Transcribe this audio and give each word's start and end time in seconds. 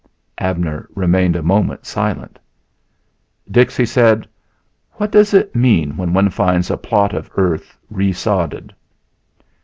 Abner 0.39 0.89
remained 0.95 1.35
a 1.35 1.43
moment 1.43 1.85
silent. 1.85 2.39
"Dix," 3.51 3.77
he 3.77 3.85
said, 3.85 4.27
"what 4.93 5.11
does 5.11 5.31
it 5.35 5.55
mean 5.55 5.95
when 5.95 6.11
one 6.11 6.31
finds 6.31 6.71
a 6.71 6.77
plot 6.77 7.13
of 7.13 7.29
earth 7.35 7.77
resodded?" 7.93 8.71